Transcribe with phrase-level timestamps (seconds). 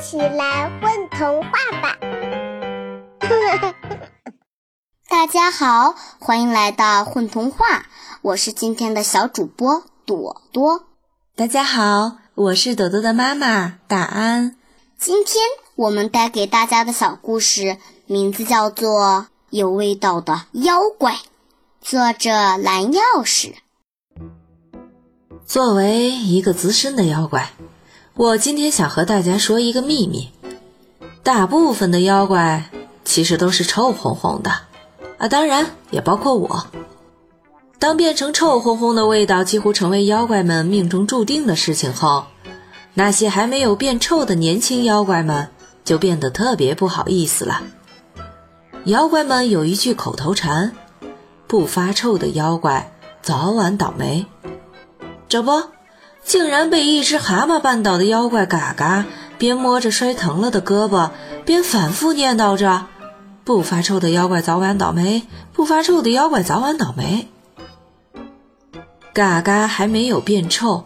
[0.00, 1.50] 起来混童话
[1.82, 1.98] 吧！
[5.10, 7.84] 大家好，欢迎来到混童话，
[8.22, 10.86] 我是今天的小主播朵朵。
[11.36, 14.56] 大家好，我是朵朵的妈妈大安。
[14.96, 15.44] 今天
[15.74, 17.76] 我们带给大家的小故事
[18.06, 19.02] 名字叫做
[19.50, 21.12] 《有味道的妖怪》，
[21.82, 23.52] 作者蓝钥匙。
[25.44, 27.50] 作为一个资深的妖怪。
[28.20, 30.28] 我今天想和大家说一个秘密：
[31.22, 32.70] 大部分的妖怪
[33.02, 34.50] 其实都是臭烘烘的
[35.16, 36.66] 啊，当然也包括我。
[37.78, 42.26] 当变成臭烘烘的味道几乎成为妖怪们命中注定的事情后，
[42.92, 45.48] 那些还没有变臭的年轻妖怪们
[45.82, 47.62] 就变得特别不好意思了。
[48.84, 50.72] 妖怪们有一句口头禅
[51.48, 54.26] ：“不发臭的妖怪早晚倒霉。”
[55.26, 55.62] 这不。
[56.30, 59.04] 竟然被一只蛤蟆绊倒的妖怪嘎嘎，
[59.36, 61.10] 边摸着摔疼了的胳膊，
[61.44, 62.86] 边反复念叨着
[63.42, 67.26] ：“不发臭的妖怪早晚倒霉，不发臭的妖怪早晚倒霉。”
[69.12, 70.84] 嘎嘎还没有变臭，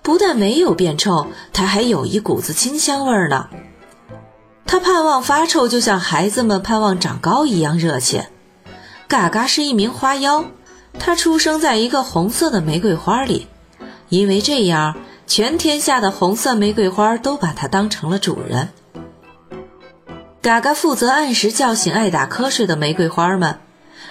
[0.00, 3.50] 不但没有变臭，它还有一股子清香味呢。
[4.64, 8.30] 他盼望发臭，就像孩子们盼望长高一样热切。
[9.06, 10.46] 嘎嘎是一名花妖，
[10.98, 13.46] 他出生在一个红色的玫瑰花里。
[14.10, 18.68] 因为这样，全天下的红色玫瑰花都把它当成了主人。
[20.42, 23.60] 嘎嘎负责按时叫醒爱打瞌睡的玫瑰花们。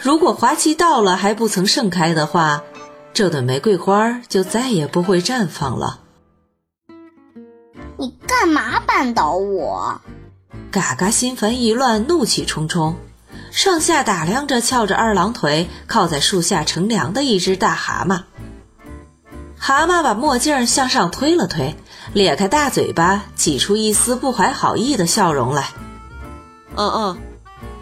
[0.00, 2.62] 如果花期到了还不曾盛开的话，
[3.12, 6.00] 这朵玫瑰花就再也不会绽放了。
[7.98, 10.00] 你干嘛绊倒我？
[10.70, 12.96] 嘎嘎心烦意乱，怒气冲冲，
[13.50, 18.22] 上下打量着翘着二郎腿靠在树下乘凉的一只大蛤蟆。
[19.70, 21.76] 蛤蟆把墨镜向上推了推，
[22.12, 25.68] 咧开大嘴巴，挤出一丝不怀好意的笑容来。
[26.74, 27.18] 嗯嗯，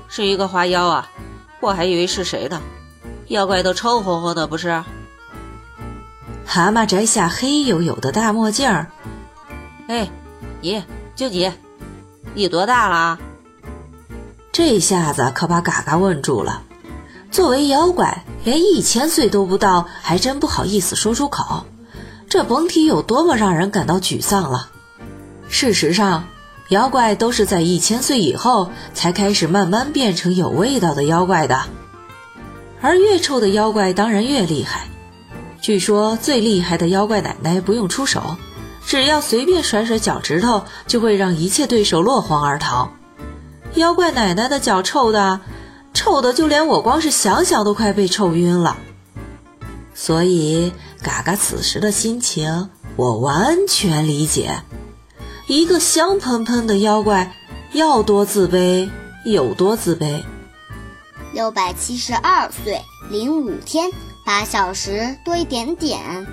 [0.06, 1.08] 是一个花妖啊，
[1.60, 2.60] 我还以为是谁呢。
[3.28, 4.84] 妖怪都臭烘烘的，不是？
[6.44, 8.88] 蛤蟆摘下黑黝黝的大墨镜儿。
[9.86, 10.10] 哎，
[10.60, 10.84] 你
[11.16, 11.50] 就你，
[12.34, 13.18] 你多大了？
[14.52, 16.64] 这下子可把嘎嘎问住了。
[17.30, 21.64] 作为妖怪，连一千岁都不到，还真不好意思说出口。
[22.28, 24.68] 这甭提有多么让人感到沮丧了。
[25.48, 26.24] 事实上，
[26.68, 31.64] 妖怪都是在一千岁以后才开始慢慢变成有味道的妖怪的。
[32.80, 34.88] 而越臭的妖怪当然越厉害。
[35.60, 38.36] 据说最厉害的妖怪奶奶不用出手，
[38.86, 42.90] 只要随便甩甩脚趾头，就会让一切对手落荒而逃。
[43.74, 45.40] 妖怪奶奶的脚臭的。
[45.94, 48.76] 臭的就连我光是想想都快被臭晕了，
[50.00, 50.72] 所以
[51.02, 54.62] 嘎嘎此时的心情我完全理解。
[55.48, 57.34] 一个香喷喷的妖怪
[57.72, 58.88] 要多自卑
[59.24, 60.22] 有多自卑。
[61.34, 63.90] 六百七十二岁零五天
[64.24, 66.28] 八小时多一点点。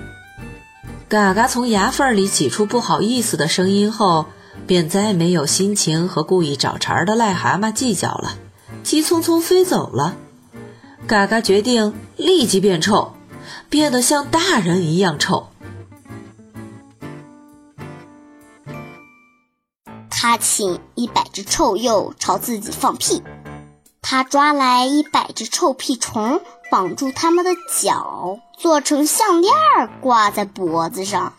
[1.08, 4.26] 嘎嘎从牙缝里挤出不好意思的声音后，
[4.64, 8.36] 便再没有心情和故意找茬的癞蛤蟆计较了。
[8.84, 10.14] 急匆匆飞走了，
[11.08, 13.12] 嘎嘎决定立即变臭，
[13.76, 15.48] 变得像大人一样臭。
[20.08, 23.22] 他请一百只臭鼬朝自己放屁，
[24.00, 27.50] 他抓来一百只臭屁虫，绑住它们的
[27.82, 29.52] 脚，做成项链
[30.00, 31.34] 挂在脖子上。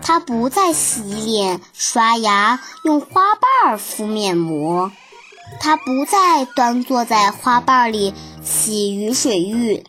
[0.00, 4.92] 他不再洗脸、刷牙，用花瓣敷面膜。
[5.58, 9.84] 他不再端坐在花瓣里洗雨水浴，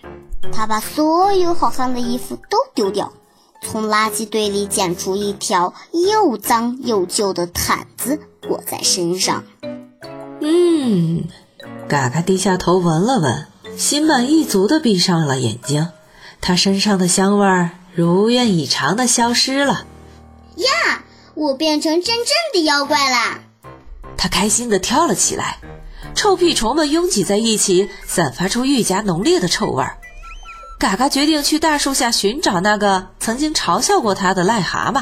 [0.52, 3.14] 他把所有好看的衣服都丢掉，
[3.62, 9.44] 从垃圾堆里捡出一条又脏又旧的毯子裹在身上。
[10.42, 11.24] 嗯，
[11.88, 15.90] 嘎嘎低下头闻了闻，心满意足地闭上了眼睛。
[16.42, 19.86] 他身上的香味儿如愿以偿地消失了。
[20.58, 21.04] 呀，
[21.36, 23.40] 我变成真正的妖怪啦！
[24.18, 25.60] 他开心地跳了起来，
[26.14, 29.98] 臭屁虫们拥挤在一起，散发出愈加浓烈的臭味儿。
[30.84, 35.02] 嘎嘎决定去大树下寻找那个曾经嘲笑过他的癞蛤蟆。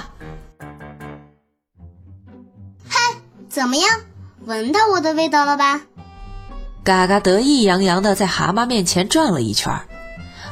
[2.88, 3.00] 嗨，
[3.50, 3.90] 怎么样？
[4.46, 5.82] 闻到我的味道了吧？
[6.84, 9.74] 嘎嘎得意洋洋的在蛤蟆面前转了一圈，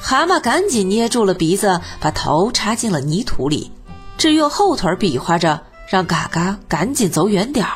[0.02, 3.72] 蛤蟆赶紧捏住了鼻子，把头插进了泥土里，
[4.18, 7.74] 只用后腿比划着让嘎嘎赶紧走远点儿。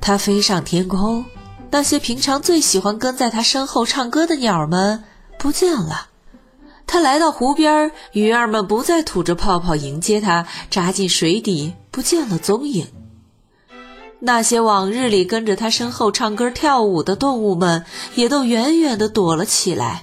[0.00, 1.24] 它飞上天空，
[1.70, 5.04] 那些平常最喜欢跟在它身后唱歌的鸟们
[5.38, 6.07] 不见了。
[6.88, 12.86] 他来到湖边，鱼儿们不再吐着泡泡迎接他，扎进水底不见了踪影。
[14.20, 20.02] 那些往日里跟着他身后唱歌跳舞的动物们也都远远地躲了起来。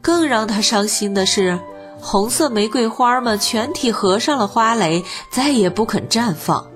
[0.00, 1.60] 更让他伤心的是，
[2.00, 6.66] 红色玫瑰花们全体合上了花蕾，再也不肯绽放。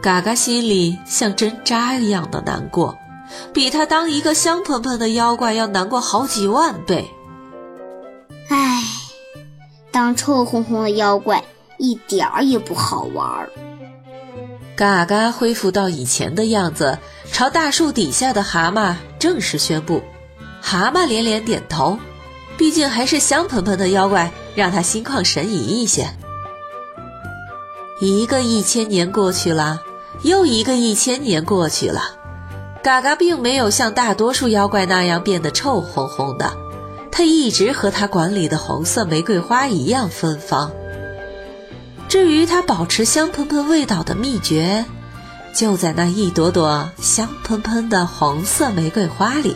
[0.00, 2.96] 嘎嘎心里像针扎一样的难过，
[3.52, 7.10] 比他当一个香喷喷的妖怪要难过好几万倍。
[10.00, 11.44] 当臭烘烘的妖怪
[11.76, 13.50] 一点儿也不好玩儿。
[14.74, 16.98] 嘎嘎恢复到以前的样子，
[17.30, 20.02] 朝大树底下的蛤蟆正式宣布。
[20.62, 21.98] 蛤蟆连连点头，
[22.56, 26.08] 毕竟还是香喷喷的妖怪，让他心旷神怡一些。
[28.00, 29.82] 一个一千年过去了，
[30.22, 32.00] 又一个一千年过去了，
[32.82, 36.50] 嘎嘎并没有像大多数妖怪那样变得臭烘烘的，
[37.20, 40.72] 他一直和他管理的红色玫瑰花一样芬芳。
[42.08, 44.86] 至于它保持香喷喷味道的秘诀，
[45.52, 49.54] 就在那一朵朵香喷喷的红色玫瑰花里。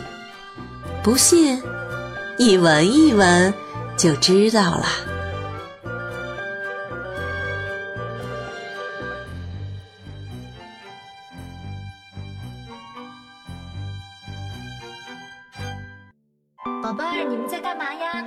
[1.01, 1.59] 不信，
[2.37, 3.51] 你闻一闻
[3.97, 4.85] 就知道了。
[16.85, 18.23] 宝贝儿，你们在干嘛呀？